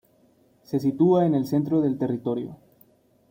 [0.63, 2.57] Se sitúa en el centro del territorio.